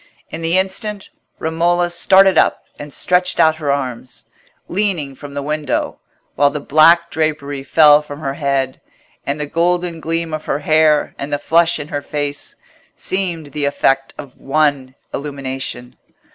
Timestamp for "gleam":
9.99-10.33